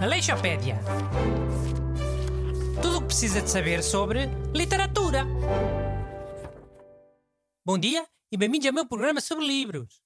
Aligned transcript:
Aleixopédia. 0.00 0.78
Tudo 2.80 2.98
o 2.98 3.00
que 3.02 3.08
precisa 3.08 3.42
de 3.42 3.50
saber 3.50 3.82
sobre 3.82 4.26
literatura. 4.54 5.24
Bom 7.66 7.76
dia 7.76 8.08
e 8.32 8.36
bem-vindos 8.38 8.66
ao 8.66 8.72
meu 8.72 8.88
programa 8.88 9.20
sobre 9.20 9.44
livros. 9.44 10.00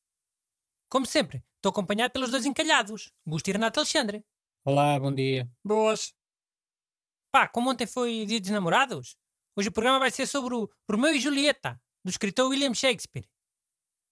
Como 0.89 1.07
sempre, 1.07 1.45
estou 1.57 1.71
acompanhado 1.71 2.13
pelos 2.13 2.31
dois 2.31 2.45
encalhados, 2.45 3.13
Gusto 3.24 3.49
e 3.49 3.53
Renato 3.53 3.79
Alexandre. 3.79 4.24
Olá, 4.65 4.99
bom 4.99 5.15
dia. 5.15 5.49
Boas. 5.65 6.13
Pá, 7.31 7.47
como 7.47 7.71
ontem 7.71 7.87
foi 7.87 8.27
dia 8.27 8.40
dos 8.40 8.51
namorados, 8.51 9.17
hoje 9.56 9.69
o 9.69 9.72
programa 9.72 10.01
vai 10.01 10.11
ser 10.11 10.27
sobre 10.27 10.54
o 10.56 10.69
Romeu 10.90 11.15
e 11.15 11.21
Julieta, 11.21 11.81
do 12.04 12.11
escritor 12.11 12.49
William 12.49 12.74
Shakespeare. 12.74 13.29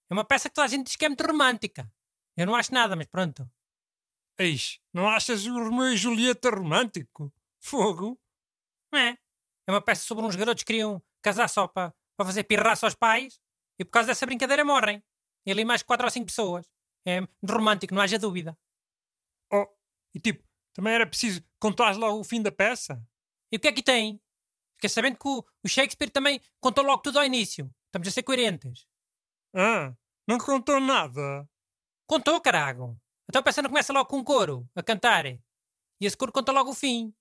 É 0.09 0.15
uma 0.15 0.25
peça 0.25 0.49
que 0.49 0.55
toda 0.55 0.67
a 0.67 0.69
gente 0.69 0.87
diz 0.87 0.97
que 0.97 1.05
é 1.05 1.09
muito 1.09 1.27
romântica. 1.27 1.91
Eu 2.41 2.47
não 2.47 2.55
acho 2.55 2.73
nada, 2.73 2.97
mas 2.97 3.07
pronto. 3.07 3.47
Eis, 4.39 4.81
não 4.95 5.07
achas 5.07 5.45
o 5.45 5.53
Romeu 5.63 5.93
e 5.93 5.97
Julieta 5.99 6.49
romântico? 6.49 7.31
Fogo? 7.59 8.19
É. 8.95 9.09
É 9.09 9.19
uma 9.71 9.83
peça 9.83 10.07
sobre 10.07 10.25
uns 10.25 10.37
garotos 10.37 10.63
que 10.63 10.69
queriam 10.69 11.03
casar 11.21 11.49
só 11.49 11.69
para, 11.69 11.95
para 12.17 12.25
fazer 12.25 12.45
pirraça 12.45 12.87
aos 12.87 12.95
pais 12.95 13.39
e 13.79 13.85
por 13.85 13.91
causa 13.91 14.07
dessa 14.07 14.25
brincadeira 14.25 14.65
morrem. 14.65 15.05
E 15.45 15.53
ali 15.53 15.67
mais 15.67 15.83
quatro 15.83 16.07
ou 16.07 16.11
cinco 16.11 16.29
pessoas. 16.29 16.67
É 17.07 17.21
romântico, 17.47 17.95
não 17.95 18.01
haja 18.01 18.19
dúvida. 18.19 18.57
Oh, 19.53 19.67
e 20.15 20.19
tipo, 20.19 20.43
também 20.73 20.95
era 20.95 21.07
preciso 21.07 21.45
contar 21.59 21.95
logo 21.95 22.21
o 22.21 22.25
fim 22.25 22.41
da 22.41 22.51
peça? 22.51 23.07
E 23.53 23.59
o 23.59 23.61
que 23.61 23.69
é 23.69 23.73
que 23.73 23.83
tem? 23.83 24.19
Fiquei 24.77 24.89
sabendo 24.89 25.19
que 25.19 25.29
o, 25.29 25.45
o 25.63 25.69
Shakespeare 25.69 26.11
também 26.11 26.41
contou 26.59 26.83
logo 26.83 27.03
tudo 27.03 27.19
ao 27.19 27.25
início. 27.27 27.71
Estamos 27.89 28.09
a 28.09 28.11
ser 28.11 28.23
coerentes. 28.23 28.87
Ah, 29.55 29.95
não 30.27 30.39
contou 30.39 30.81
nada. 30.81 31.47
Contou, 32.11 32.41
carago. 32.41 33.01
Então 33.29 33.39
a 33.39 33.43
peça 33.45 33.63
não 33.63 33.71
começa 33.71 33.93
logo 33.93 34.09
com 34.09 34.19
um 34.19 34.25
coro, 34.25 34.69
a 34.75 34.83
cantar. 34.83 35.27
E 35.27 35.39
esse 36.01 36.17
coro 36.17 36.33
conta 36.33 36.51
logo 36.51 36.71
o 36.71 36.75
fim. 36.75 37.15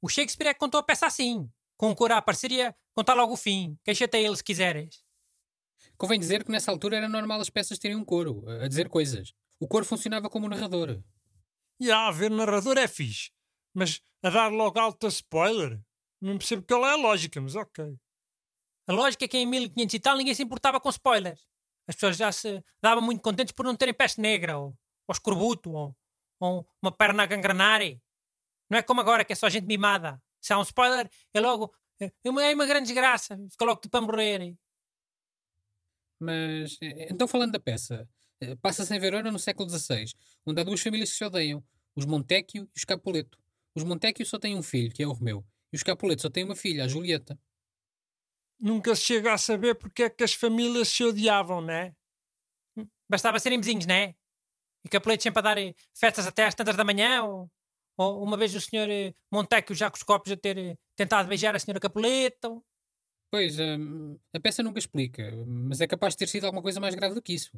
O 0.00 0.08
Shakespeare 0.08 0.48
é 0.48 0.54
que 0.54 0.60
contou 0.60 0.80
a 0.80 0.82
peça 0.82 1.04
assim. 1.04 1.46
Com 1.76 1.90
um 1.90 1.94
coro 1.94 2.14
a 2.14 2.16
aparecer 2.16 2.50
e 2.50 2.62
a 2.62 2.74
contar 2.94 3.12
logo 3.12 3.34
o 3.34 3.36
fim. 3.36 3.78
Queixa-te 3.84 4.16
a 4.16 4.20
ele 4.20 4.34
se 4.34 4.42
quiseres. 4.42 5.04
Convém 5.98 6.18
dizer 6.18 6.42
que 6.42 6.50
nessa 6.50 6.70
altura 6.70 6.96
era 6.96 7.06
normal 7.06 7.38
as 7.38 7.50
peças 7.50 7.78
terem 7.78 7.98
um 7.98 8.04
coro, 8.04 8.48
a 8.48 8.66
dizer 8.66 8.88
coisas. 8.88 9.34
O 9.60 9.68
coro 9.68 9.84
funcionava 9.84 10.30
como 10.30 10.48
narrador. 10.48 11.02
E 11.78 11.90
a 11.90 12.10
ver 12.10 12.30
narrador 12.30 12.78
é 12.78 12.88
fixe. 12.88 13.30
Mas 13.74 14.00
a 14.22 14.30
dar 14.30 14.50
logo 14.50 14.80
alta 14.80 15.06
spoiler? 15.08 15.78
Não 16.18 16.38
percebo 16.38 16.64
qual 16.66 16.86
é 16.86 16.92
a 16.92 16.96
lógica, 16.96 17.42
mas 17.42 17.56
ok. 17.56 17.94
A 18.86 18.92
lógica 18.94 19.26
é 19.26 19.28
que 19.28 19.36
em 19.36 19.44
1500 19.44 19.94
e 19.94 20.00
tal 20.00 20.16
ninguém 20.16 20.34
se 20.34 20.42
importava 20.42 20.80
com 20.80 20.88
spoilers. 20.88 21.46
As 21.86 21.94
pessoas 21.94 22.16
já 22.16 22.32
se 22.32 22.62
davam 22.82 23.02
muito 23.02 23.22
contentes 23.22 23.52
por 23.52 23.64
não 23.64 23.76
terem 23.76 23.94
peste 23.94 24.20
negra, 24.20 24.58
ou, 24.58 24.68
ou 25.06 25.12
escorbuto, 25.12 25.70
ou, 25.72 25.96
ou 26.40 26.66
uma 26.82 26.92
perna 26.92 27.24
a 27.24 27.26
gangrenar. 27.26 27.80
Não 28.70 28.78
é 28.78 28.82
como 28.82 29.00
agora, 29.00 29.24
que 29.24 29.32
é 29.32 29.36
só 29.36 29.48
gente 29.48 29.66
mimada. 29.66 30.20
Se 30.40 30.52
há 30.52 30.58
um 30.58 30.62
spoiler, 30.62 31.10
é 31.32 31.40
logo. 31.40 31.74
É 32.00 32.10
uma, 32.28 32.44
é 32.44 32.54
uma 32.54 32.66
grande 32.66 32.86
desgraça. 32.86 33.38
Fica 33.50 33.64
logo 33.64 33.80
tudo 33.80 33.90
para 33.90 34.00
morrer. 34.00 34.56
Mas, 36.20 36.78
então 36.80 37.28
falando 37.28 37.52
da 37.52 37.60
peça, 37.60 38.08
passa-se 38.60 38.94
em 38.94 38.98
Verona 38.98 39.30
no 39.30 39.38
século 39.38 39.68
XVI, 39.68 40.06
onde 40.46 40.60
há 40.60 40.64
duas 40.64 40.80
famílias 40.80 41.10
que 41.10 41.16
se 41.16 41.24
odeiam, 41.24 41.62
os 41.94 42.04
Montecchio 42.06 42.64
e 42.64 42.78
os 42.78 42.84
Capuleto. 42.84 43.38
Os 43.74 43.84
Montecchio 43.84 44.24
só 44.24 44.38
têm 44.38 44.56
um 44.56 44.62
filho, 44.62 44.92
que 44.92 45.02
é 45.02 45.06
o 45.06 45.12
Romeu, 45.12 45.44
e 45.72 45.76
os 45.76 45.82
Capuleto 45.82 46.22
só 46.22 46.30
têm 46.30 46.44
uma 46.44 46.56
filha, 46.56 46.84
a 46.84 46.88
Julieta. 46.88 47.38
Nunca 48.64 48.96
se 48.96 49.02
chega 49.02 49.34
a 49.34 49.36
saber 49.36 49.74
porque 49.74 50.04
é 50.04 50.08
que 50.08 50.24
as 50.24 50.32
famílias 50.32 50.88
se 50.88 51.04
odiavam, 51.04 51.60
não 51.60 51.74
é? 51.74 51.94
Bastava 53.06 53.38
serem 53.38 53.60
vizinhos, 53.60 53.84
não 53.84 53.94
é? 53.94 54.14
E 54.82 54.88
Capuleto 54.88 55.22
sempre 55.22 55.40
a 55.40 55.42
dar 55.42 55.56
festas 55.94 56.26
até 56.26 56.46
às 56.46 56.54
tantas 56.54 56.74
da 56.74 56.82
manhã, 56.82 57.24
ou, 57.24 57.50
ou 57.98 58.22
uma 58.24 58.38
vez 58.38 58.54
o 58.54 58.60
senhor 58.62 58.88
Montecchio 59.30 59.74
já 59.74 59.90
com 59.90 59.98
os 59.98 60.02
copos 60.02 60.32
a 60.32 60.36
ter 60.36 60.78
tentado 60.96 61.28
beijar 61.28 61.54
a 61.54 61.58
senhora 61.58 61.78
Capuleto. 61.78 62.64
Pois, 63.30 63.58
hum, 63.58 64.18
a 64.32 64.40
peça 64.40 64.62
nunca 64.62 64.78
explica, 64.78 65.30
mas 65.46 65.82
é 65.82 65.86
capaz 65.86 66.14
de 66.14 66.18
ter 66.20 66.28
sido 66.28 66.46
alguma 66.46 66.62
coisa 66.62 66.80
mais 66.80 66.94
grave 66.94 67.14
do 67.14 67.20
que 67.20 67.34
isso. 67.34 67.52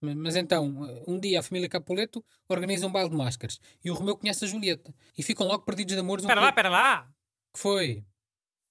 Mas 0.00 0.36
então, 0.36 1.02
um 1.08 1.18
dia 1.18 1.40
a 1.40 1.42
família 1.42 1.68
Capuleto 1.68 2.24
organiza 2.48 2.86
um 2.86 2.92
baile 2.92 3.10
de 3.10 3.16
máscaras 3.16 3.58
e 3.84 3.90
o 3.90 3.94
Romeu 3.94 4.16
conhece 4.16 4.44
a 4.44 4.48
Julieta 4.48 4.94
e 5.18 5.24
ficam 5.24 5.44
logo 5.44 5.64
perdidos 5.64 5.94
de 5.94 6.00
amor. 6.00 6.20
Espera 6.20 6.38
um 6.38 6.44
lá, 6.44 6.50
espera 6.50 6.68
lá! 6.68 7.12
que 7.52 7.58
foi? 7.58 8.04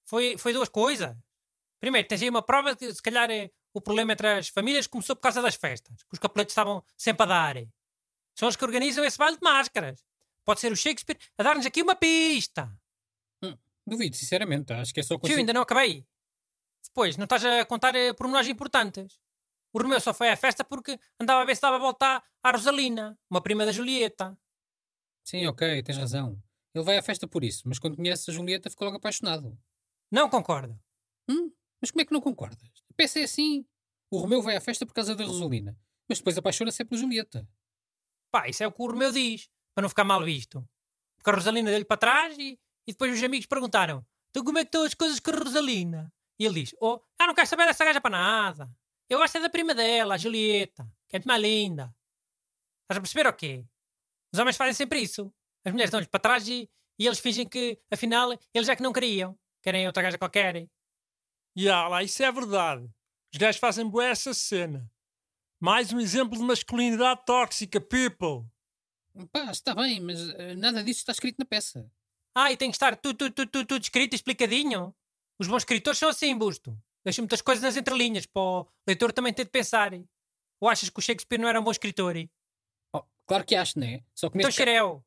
Foi, 0.06 0.38
foi 0.38 0.52
duas 0.54 0.70
coisas. 0.70 1.14
Primeiro, 1.80 2.08
tens 2.08 2.22
aí 2.22 2.30
uma 2.30 2.42
prova 2.42 2.74
de 2.74 2.78
que 2.78 2.94
se 2.94 3.02
calhar 3.02 3.30
é, 3.30 3.50
o 3.74 3.80
problema 3.80 4.12
entre 4.12 4.28
as 4.28 4.48
famílias 4.48 4.86
começou 4.86 5.14
por 5.14 5.22
causa 5.22 5.42
das 5.42 5.54
festas, 5.54 6.02
que 6.02 6.14
os 6.14 6.18
Capuletos 6.18 6.52
estavam 6.52 6.82
sempre 6.96 7.24
a 7.24 7.26
dar. 7.26 7.56
São 8.34 8.48
os 8.48 8.56
que 8.56 8.64
organizam 8.64 9.04
esse 9.04 9.18
baile 9.18 9.36
de 9.36 9.42
máscaras. 9.42 10.04
Pode 10.44 10.60
ser 10.60 10.72
o 10.72 10.76
Shakespeare 10.76 11.18
a 11.36 11.42
dar-nos 11.42 11.66
aqui 11.66 11.82
uma 11.82 11.96
pista. 11.96 12.72
Hum, 13.42 13.56
duvido, 13.86 14.14
sinceramente. 14.14 14.72
Acho 14.72 14.94
que 14.94 15.00
é 15.00 15.02
só 15.02 15.18
coisa. 15.18 15.32
Tio, 15.32 15.40
ainda 15.40 15.52
não 15.52 15.62
acabei. 15.62 16.06
Depois, 16.84 17.16
não 17.16 17.24
estás 17.24 17.44
a 17.44 17.64
contar 17.64 17.94
eh, 17.94 18.12
pormenores 18.12 18.48
importantes. 18.48 19.18
O 19.72 19.78
Romeu 19.78 20.00
só 20.00 20.14
foi 20.14 20.30
à 20.30 20.36
festa 20.36 20.64
porque 20.64 20.98
andava 21.20 21.42
a 21.42 21.44
ver 21.44 21.56
se 21.56 21.62
dava 21.62 21.76
a 21.76 21.80
voltar 21.80 22.24
à 22.42 22.50
Rosalina, 22.50 23.18
uma 23.28 23.40
prima 23.40 23.66
da 23.66 23.72
Julieta. 23.72 24.38
Sim, 25.24 25.46
ok, 25.46 25.82
tens 25.82 25.98
razão. 25.98 26.40
Ele 26.74 26.84
vai 26.84 26.96
à 26.96 27.02
festa 27.02 27.26
por 27.26 27.42
isso, 27.42 27.64
mas 27.66 27.78
quando 27.78 27.96
conhece 27.96 28.30
a 28.30 28.34
Julieta 28.34 28.70
ficou 28.70 28.86
logo 28.86 28.98
apaixonado. 28.98 29.58
Não 30.10 30.30
concordo. 30.30 30.78
Hum? 31.28 31.50
Mas 31.80 31.90
como 31.90 32.02
é 32.02 32.04
que 32.04 32.12
não 32.12 32.20
concordas? 32.20 32.70
A 32.90 32.94
peça 32.94 33.20
é 33.20 33.24
assim. 33.24 33.64
O 34.10 34.18
Romeu 34.18 34.40
vai 34.42 34.56
à 34.56 34.60
festa 34.60 34.86
por 34.86 34.94
causa 34.94 35.14
da 35.14 35.24
Rosalina, 35.24 35.76
mas 36.08 36.18
depois 36.18 36.38
apaixona-se 36.38 36.84
pela 36.84 37.00
Julieta. 37.00 37.48
Pá, 38.30 38.48
isso 38.48 38.62
é 38.62 38.66
o 38.66 38.72
que 38.72 38.82
o 38.82 38.86
Romeu 38.86 39.10
diz, 39.10 39.48
para 39.74 39.82
não 39.82 39.88
ficar 39.88 40.04
mal 40.04 40.22
visto. 40.22 40.66
Porque 41.16 41.30
a 41.30 41.34
Rosalina 41.34 41.70
deu-lhe 41.70 41.84
para 41.84 41.96
trás 41.96 42.38
e, 42.38 42.58
e 42.86 42.92
depois 42.92 43.12
os 43.12 43.22
amigos 43.22 43.46
perguntaram: 43.46 44.06
Então 44.30 44.44
como 44.44 44.58
é 44.58 44.62
que 44.62 44.68
estão 44.68 44.84
as 44.84 44.94
coisas 44.94 45.18
com 45.18 45.30
a 45.30 45.38
Rosalina? 45.38 46.12
E 46.38 46.44
ele 46.44 46.62
diz: 46.62 46.74
Oh, 46.80 47.00
ah, 47.18 47.26
não 47.26 47.34
quero 47.34 47.48
saber 47.48 47.66
dessa 47.66 47.84
gaja 47.84 48.00
para 48.00 48.10
nada. 48.10 48.70
Eu 49.08 49.18
gosto 49.18 49.36
é 49.36 49.40
da 49.40 49.48
prima 49.48 49.74
dela, 49.74 50.14
a 50.14 50.18
Julieta, 50.18 50.84
que 51.08 51.16
é 51.16 51.18
muito 51.18 51.28
mais 51.28 51.42
linda. 51.42 51.94
Estás 52.82 52.98
a 52.98 53.00
perceber 53.00 53.26
o 53.28 53.32
quê? 53.32 53.64
Os 54.32 54.38
homens 54.38 54.56
fazem 54.56 54.74
sempre 54.74 55.00
isso. 55.00 55.32
As 55.64 55.72
mulheres 55.72 55.90
dão-lhes 55.90 56.08
para 56.08 56.20
trás 56.20 56.48
e, 56.48 56.68
e, 56.98 57.06
eles 57.06 57.18
fingem 57.18 57.48
que, 57.48 57.80
afinal, 57.90 58.32
eles 58.52 58.68
é 58.68 58.76
que 58.76 58.82
não 58.82 58.92
queriam. 58.92 59.38
Querem 59.62 59.86
outra 59.86 60.02
gaja 60.02 60.18
qualquer. 60.18 60.68
E 61.56 61.62
yeah, 61.64 61.88
lá, 61.88 62.02
isso 62.02 62.22
é 62.22 62.30
verdade. 62.30 62.86
Os 63.32 63.38
gajos 63.38 63.58
fazem 63.58 63.88
boa 63.88 64.04
essa 64.04 64.34
cena. 64.34 64.90
Mais 65.58 65.90
um 65.90 65.98
exemplo 65.98 66.36
de 66.36 66.44
masculinidade 66.44 67.24
tóxica, 67.24 67.80
people. 67.80 68.46
Pá, 69.32 69.50
está 69.50 69.74
bem, 69.74 69.98
mas 69.98 70.20
uh, 70.20 70.54
nada 70.58 70.84
disso 70.84 71.00
está 71.00 71.12
escrito 71.12 71.38
na 71.38 71.46
peça. 71.46 71.90
Ah, 72.34 72.52
e 72.52 72.58
tem 72.58 72.70
que 72.70 72.76
estar 72.76 72.94
tudo, 72.94 73.16
tudo, 73.16 73.32
tudo, 73.32 73.50
tudo, 73.50 73.66
tudo 73.66 73.82
escrito 73.82 74.12
e 74.12 74.16
explicadinho? 74.16 74.94
Os 75.38 75.48
bons 75.48 75.62
escritores 75.62 75.98
são 75.98 76.10
assim, 76.10 76.36
Busto. 76.36 76.78
Deixam 77.02 77.22
muitas 77.22 77.40
coisas 77.40 77.64
nas 77.64 77.76
entrelinhas 77.76 78.26
para 78.26 78.42
o 78.42 78.68
leitor 78.86 79.10
também 79.10 79.32
ter 79.32 79.44
de 79.44 79.50
pensar. 79.50 79.92
Ou 80.60 80.68
achas 80.68 80.90
que 80.90 80.98
o 80.98 81.02
Shakespeare 81.02 81.40
não 81.40 81.48
era 81.48 81.58
um 81.58 81.64
bom 81.64 81.70
escritor? 81.70 82.16
Oh, 82.94 83.02
claro 83.26 83.46
que 83.46 83.54
acho, 83.54 83.78
não 83.78 83.86
é? 83.86 84.04
Só 84.14 84.28
que 84.28 84.36
então, 84.36 84.48
neste... 84.48 84.58
Xereu. 84.58 85.02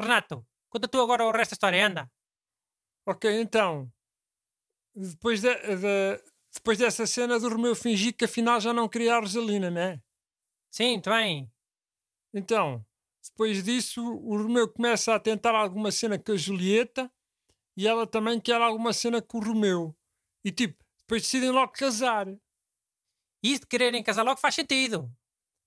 Renato, 0.00 0.44
conta 0.68 0.88
tu 0.88 1.00
agora 1.00 1.24
o 1.24 1.30
resto 1.30 1.52
da 1.52 1.54
história, 1.54 1.86
anda. 1.86 2.10
Ok, 3.06 3.40
então. 3.40 3.88
Depois, 4.96 5.42
de, 5.42 5.54
de, 5.54 6.24
depois 6.54 6.78
dessa 6.78 7.06
cena 7.06 7.38
do 7.38 7.50
Romeu 7.50 7.76
fingir 7.76 8.16
que 8.16 8.24
afinal 8.24 8.58
já 8.58 8.72
não 8.72 8.88
queria 8.88 9.14
a 9.14 9.20
Rosalina, 9.20 9.70
né? 9.70 10.02
Sim, 10.70 11.02
bem. 11.04 11.52
Então, 12.32 12.84
depois 13.22 13.62
disso, 13.62 14.02
o 14.02 14.36
Romeu 14.42 14.66
começa 14.66 15.14
a 15.14 15.20
tentar 15.20 15.54
alguma 15.54 15.92
cena 15.92 16.18
com 16.18 16.32
a 16.32 16.36
Julieta 16.36 17.12
e 17.76 17.86
ela 17.86 18.06
também 18.06 18.40
quer 18.40 18.60
alguma 18.60 18.94
cena 18.94 19.20
com 19.20 19.36
o 19.36 19.44
Romeu. 19.44 19.94
E 20.42 20.50
tipo, 20.50 20.82
depois 21.00 21.22
decidem 21.22 21.50
logo 21.50 21.72
casar. 21.72 22.26
E 22.28 23.52
isso 23.52 23.60
de 23.60 23.66
quererem 23.66 24.02
casar 24.02 24.22
logo 24.22 24.40
faz 24.40 24.54
sentido. 24.54 25.14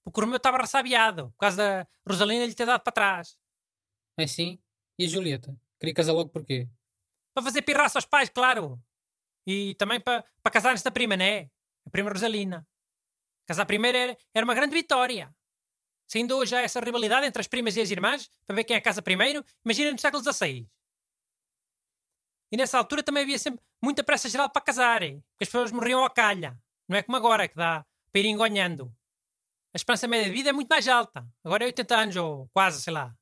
Porque 0.04 0.20
o 0.20 0.24
Romeu 0.24 0.38
estava 0.38 0.58
ressabiado 0.58 1.30
por 1.32 1.38
causa 1.38 1.58
da 1.58 1.88
Rosalina 2.08 2.46
lhe 2.46 2.56
ter 2.56 2.66
dado 2.66 2.82
para 2.82 2.92
trás. 2.92 3.38
É 4.18 4.26
sim? 4.26 4.60
E 4.98 5.06
a 5.06 5.08
Julieta? 5.08 5.56
Queria 5.80 5.94
casar 5.94 6.14
logo 6.14 6.30
porquê? 6.30 6.68
Para 7.34 7.44
fazer 7.44 7.62
pirraça 7.62 8.00
aos 8.00 8.06
pais, 8.06 8.28
claro. 8.30 8.82
E 9.52 9.74
também 9.74 10.00
para, 10.00 10.24
para 10.44 10.52
casar-nos 10.52 10.84
da 10.84 10.92
prima, 10.92 11.18
né? 11.18 11.50
A 11.84 11.90
prima 11.90 12.12
Rosalina. 12.12 12.68
Casar 13.48 13.66
primeiro 13.66 13.98
era, 13.98 14.18
era 14.32 14.46
uma 14.46 14.54
grande 14.54 14.76
vitória. 14.76 15.36
Se 16.08 16.20
ainda 16.20 16.36
hoje 16.36 16.56
essa 16.56 16.80
rivalidade 16.80 17.26
entre 17.26 17.42
as 17.42 17.48
primas 17.48 17.76
e 17.76 17.82
as 17.82 17.90
irmãs, 17.90 18.30
para 18.46 18.56
ver 18.56 18.64
quem 18.64 18.76
é 18.76 18.80
casa 18.80 19.02
primeiro, 19.02 19.44
imagina 19.66 19.92
no 19.92 19.98
século 19.98 20.22
XVI. 20.22 20.70
E 22.52 22.58
nessa 22.58 22.78
altura 22.78 23.02
também 23.02 23.24
havia 23.24 23.40
sempre 23.40 23.60
muita 23.84 24.04
pressa 24.04 24.30
geral 24.30 24.52
para 24.52 24.62
casar, 24.62 25.00
porque 25.00 25.46
as 25.46 25.50
pessoas 25.50 25.72
morriam 25.72 26.06
à 26.06 26.12
calha. 26.12 26.56
Não 26.88 26.96
é 26.96 27.02
como 27.02 27.18
agora, 27.18 27.48
que 27.48 27.56
dá 27.56 27.84
para 28.12 28.22
ir 28.22 28.28
engonhando. 28.28 28.96
A 29.74 29.78
esperança 29.78 30.08
média 30.08 30.30
de 30.30 30.36
vida 30.36 30.50
é 30.52 30.54
muito 30.54 30.70
mais 30.70 30.88
alta. 30.88 31.28
Agora 31.44 31.64
é 31.64 31.68
80 31.68 31.98
anos, 31.98 32.16
ou 32.18 32.48
quase, 32.54 32.84
sei 32.84 32.94
lá. 32.94 33.16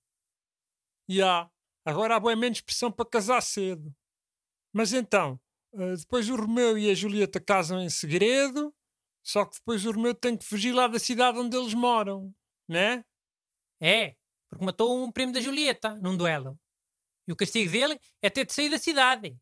Já. 1.07 1.15
Yeah. 1.15 1.51
Agora 1.85 2.17
há 2.17 2.19
bem 2.19 2.35
menos 2.35 2.59
pressão 2.59 2.91
para 2.91 3.09
casar 3.09 3.41
cedo. 3.41 3.95
Mas 4.73 4.91
então, 4.91 5.39
eh, 5.77 5.95
depois 5.97 6.29
o 6.29 6.35
Romeu 6.35 6.77
e 6.77 6.89
a 6.89 6.93
Julieta 6.95 7.39
casam 7.39 7.81
em 7.81 7.89
segredo, 7.89 8.73
só 9.23 9.45
que 9.45 9.57
depois 9.57 9.85
o 9.85 9.91
Romeu 9.91 10.15
tem 10.15 10.37
que 10.37 10.45
fugir 10.45 10.73
lá 10.73 10.87
da 10.87 10.99
cidade 10.99 11.37
onde 11.39 11.55
eles 11.55 11.73
moram. 11.73 12.33
né? 12.67 13.03
É, 13.81 14.15
porque 14.49 14.65
matou 14.65 15.03
um 15.03 15.11
primo 15.11 15.31
da 15.33 15.41
Julieta 15.41 15.95
num 15.95 16.17
duelo. 16.17 16.59
E 17.27 17.31
o 17.31 17.35
castigo 17.35 17.71
dele 17.71 17.99
é 18.21 18.29
ter 18.29 18.45
de 18.45 18.53
sair 18.53 18.69
da 18.69 18.77
cidade. 18.77 19.37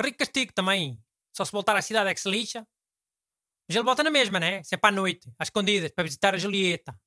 Rico 0.00 0.18
castigo 0.18 0.52
também. 0.52 0.98
Só 1.34 1.44
se 1.44 1.52
voltar 1.52 1.76
à 1.76 1.82
cidade 1.82 2.10
é 2.10 2.14
que 2.14 2.20
se 2.20 2.28
lixa. 2.28 2.66
Mas 3.68 3.76
ele 3.76 3.84
volta 3.84 4.02
na 4.02 4.10
mesma, 4.10 4.40
né? 4.40 4.62
Sempre 4.62 4.88
à 4.88 4.92
noite, 4.92 5.32
às 5.38 5.48
escondidas, 5.48 5.90
para 5.92 6.04
visitar 6.04 6.34
a 6.34 6.38
Julieta. 6.38 6.98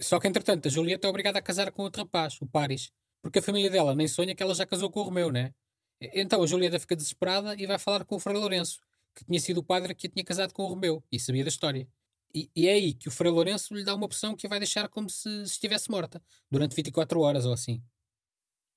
Só 0.00 0.18
que, 0.18 0.26
entretanto, 0.26 0.68
a 0.68 0.70
Julieta 0.70 1.06
é 1.06 1.10
obrigada 1.10 1.38
a 1.38 1.42
casar 1.42 1.70
com 1.72 1.82
outro 1.82 2.02
rapaz, 2.02 2.40
o 2.40 2.46
Paris, 2.46 2.90
porque 3.22 3.38
a 3.38 3.42
família 3.42 3.70
dela 3.70 3.94
nem 3.94 4.08
sonha 4.08 4.34
que 4.34 4.42
ela 4.42 4.54
já 4.54 4.66
casou 4.66 4.90
com 4.90 5.00
o 5.00 5.04
Romeu, 5.04 5.30
né? 5.30 5.54
Então 6.00 6.42
a 6.42 6.46
Julieta 6.46 6.78
fica 6.78 6.94
desesperada 6.94 7.54
e 7.60 7.66
vai 7.66 7.78
falar 7.78 8.04
com 8.04 8.16
o 8.16 8.20
Frei 8.20 8.36
Lourenço, 8.36 8.80
que 9.14 9.24
tinha 9.24 9.40
sido 9.40 9.58
o 9.58 9.64
padre 9.64 9.94
que 9.94 10.06
a 10.06 10.10
tinha 10.10 10.24
casado 10.24 10.52
com 10.52 10.62
o 10.62 10.66
Romeu 10.66 11.02
e 11.10 11.18
sabia 11.18 11.42
da 11.42 11.48
história. 11.48 11.88
E, 12.34 12.50
e 12.54 12.68
é 12.68 12.72
aí 12.72 12.94
que 12.94 13.08
o 13.08 13.10
Frei 13.10 13.32
Lourenço 13.32 13.74
lhe 13.74 13.84
dá 13.84 13.94
uma 13.94 14.06
opção 14.06 14.36
que 14.36 14.46
a 14.46 14.50
vai 14.50 14.58
deixar 14.58 14.88
como 14.88 15.08
se 15.08 15.42
estivesse 15.42 15.90
morta, 15.90 16.22
durante 16.50 16.76
24 16.76 17.20
horas 17.20 17.46
ou 17.46 17.52
assim. 17.52 17.82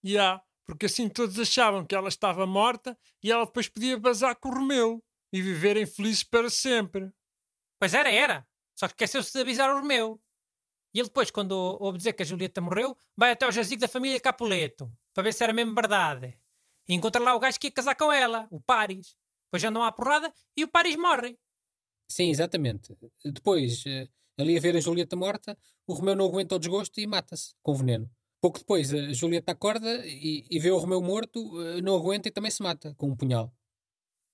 E 0.04 0.14
yeah, 0.14 0.42
porque 0.66 0.86
assim 0.86 1.10
todos 1.10 1.38
achavam 1.38 1.86
que 1.86 1.94
ela 1.94 2.10
estava 2.10 2.46
morta 2.48 2.98
e 3.22 3.32
ela 3.32 3.46
depois 3.46 3.68
podia 3.68 4.00
bazar 4.00 4.36
com 4.38 4.50
o 4.50 4.54
Romeu 4.54 5.04
e 5.32 5.42
viverem 5.42 5.86
felizes 5.86 6.24
para 6.24 6.50
sempre. 6.50 7.12
Pois 7.80 7.94
era, 7.94 8.12
era. 8.12 8.48
Só 8.76 8.88
que 8.88 8.94
esqueceu-se 8.94 9.34
de 9.34 9.40
avisar 9.42 9.70
o 9.70 9.80
Romeu. 9.80 10.20
E 10.94 11.00
ele 11.00 11.08
depois, 11.08 11.32
quando 11.32 11.52
ouve 11.52 11.98
dizer 11.98 12.14
que 12.14 12.24
a 12.24 12.26
Julieta 12.26 12.60
morreu, 12.62 12.98
vai 13.16 13.32
até 13.32 13.46
ao 13.46 13.52
jazigo 13.52 13.82
da 13.82 13.88
família 13.88 14.20
Capuleto, 14.20 14.92
para 15.14 15.24
ver 15.24 15.34
se 15.34 15.44
era 15.44 15.54
mesmo 15.54 15.74
verdade. 15.74 16.38
E 16.92 16.94
encontra 16.94 17.24
lá 17.24 17.34
o 17.34 17.40
gajo 17.40 17.58
que 17.58 17.68
ia 17.68 17.72
casar 17.72 17.96
com 17.96 18.12
ela, 18.12 18.50
o 18.52 18.60
Paris. 18.60 19.16
Depois 19.46 19.64
andam 19.64 19.82
à 19.82 19.94
porrada 19.94 20.34
e 20.58 20.66
o 20.66 20.68
Paris 20.68 20.98
morre. 20.98 21.40
Sim, 22.10 22.30
exatamente. 22.30 22.94
Depois, 23.24 23.86
eh, 23.88 24.10
ali 24.38 24.58
a 24.58 24.60
ver 24.60 24.76
a 24.76 24.82
Julieta 24.82 25.16
morta, 25.16 25.58
o 25.88 25.94
Romeu 25.94 26.18
não 26.18 26.26
aguenta 26.26 26.56
o 26.56 26.60
desgosto 26.60 27.00
e 27.00 27.08
mata-se, 27.08 27.56
com 27.64 27.74
veneno. 27.74 28.12
Pouco 28.42 28.60
depois, 28.60 28.94
a 28.94 29.14
Julieta 29.14 29.54
acorda 29.54 30.06
e, 30.06 30.46
e 30.50 30.60
vê 30.60 30.70
o 30.70 30.78
Romeu 30.78 31.02
morto, 31.02 31.40
eh, 31.62 31.82
não 31.82 31.96
aguenta 31.96 32.28
e 32.28 32.32
também 32.32 32.52
se 32.52 32.62
mata, 32.62 32.94
com 32.96 33.08
um 33.08 33.16
punhal. 33.16 33.56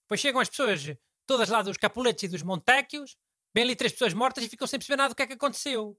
Depois 0.05 0.19
chegam 0.19 0.41
as 0.41 0.49
pessoas 0.49 0.97
todas 1.27 1.49
lá 1.49 1.61
dos 1.61 1.77
Capuletos 1.77 2.23
e 2.23 2.27
dos 2.27 2.41
Montecchios, 2.41 3.15
vêm 3.53 3.65
ali 3.65 3.75
três 3.75 3.93
pessoas 3.93 4.15
mortas 4.15 4.43
e 4.43 4.49
ficam 4.49 4.65
sem 4.65 4.79
perceber 4.79 4.97
nada 4.97 5.09
do 5.09 5.15
que 5.15 5.21
é 5.21 5.27
que 5.27 5.33
aconteceu. 5.33 5.95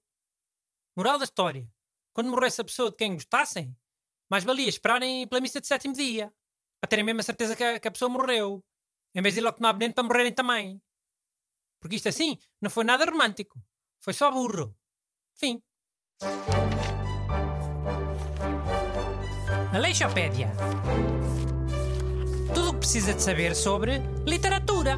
Moral 0.97 1.19
da 1.19 1.25
história. 1.25 1.71
Quando 2.13 2.31
morresse 2.31 2.61
a 2.61 2.65
pessoa 2.65 2.91
de 2.91 2.97
quem 2.97 3.15
gostassem, 3.15 3.77
mais 4.29 4.43
valia 4.43 4.69
esperarem 4.69 5.25
pela 5.29 5.41
missa 5.41 5.61
de 5.61 5.69
sétimo 5.69 5.95
dia, 5.95 6.33
para 6.81 6.89
terem 6.89 7.05
mesmo 7.05 7.21
a 7.21 7.25
certeza 7.25 7.57
que 7.57 7.65
a, 7.65 7.81
que 7.81 7.89
a 7.89 7.91
pessoa 7.91 8.09
morreu, 8.09 8.65
em 9.15 9.23
vez 9.23 9.35
de 9.35 9.41
ir 9.41 9.45
logo 9.45 9.57
tomar 9.57 9.73
veneno 9.73 9.95
para 9.95 10.05
morrerem 10.05 10.33
também. 10.33 10.81
Porque 11.81 11.97
isto 11.97 12.09
assim 12.09 12.39
não 12.61 12.71
foi 12.71 12.85
nada 12.85 13.05
romântico. 13.05 13.61
Foi 14.01 14.13
só 14.13 14.31
burro. 14.31 14.77
Fim. 15.35 15.63
Aleixopédia. 19.73 20.51
Tudo 22.55 22.71
o 22.71 22.73
que 22.73 22.79
precisa 22.81 23.15
de 23.15 23.23
saber 23.23 23.55
sobre 23.55 23.99
literatura. 24.27 24.97